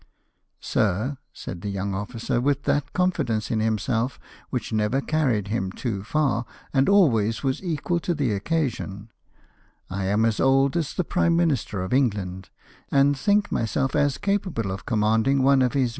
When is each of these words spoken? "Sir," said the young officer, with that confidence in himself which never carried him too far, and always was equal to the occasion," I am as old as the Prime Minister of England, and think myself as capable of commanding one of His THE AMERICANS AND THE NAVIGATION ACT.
"Sir," 0.59 1.19
said 1.31 1.61
the 1.61 1.69
young 1.69 1.93
officer, 1.93 2.41
with 2.41 2.63
that 2.63 2.91
confidence 2.91 3.51
in 3.51 3.59
himself 3.59 4.19
which 4.49 4.73
never 4.73 4.99
carried 4.99 5.49
him 5.49 5.71
too 5.71 6.03
far, 6.03 6.43
and 6.73 6.89
always 6.89 7.43
was 7.43 7.61
equal 7.61 7.99
to 7.99 8.15
the 8.15 8.31
occasion," 8.31 9.11
I 9.91 10.05
am 10.05 10.25
as 10.25 10.39
old 10.39 10.75
as 10.75 10.95
the 10.95 11.03
Prime 11.03 11.35
Minister 11.35 11.83
of 11.83 11.93
England, 11.93 12.49
and 12.89 13.15
think 13.15 13.51
myself 13.51 13.95
as 13.95 14.17
capable 14.17 14.71
of 14.71 14.87
commanding 14.87 15.43
one 15.43 15.43
of 15.43 15.43
His 15.43 15.43
THE 15.43 15.43
AMERICANS 15.43 15.61
AND 15.61 15.61
THE 15.61 15.67
NAVIGATION 15.75 15.85
ACT. 15.85 15.89